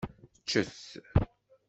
[0.43, 0.75] Ččet.